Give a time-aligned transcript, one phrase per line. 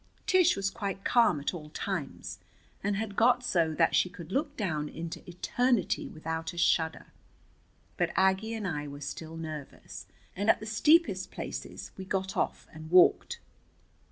[0.25, 2.39] Tish was quite calm at all times,
[2.83, 7.05] and had got so that she could look down into eternity without a shudder.
[7.97, 12.67] But Aggie and I were still nervous, and at the steepest places we got off
[12.73, 13.41] and walked.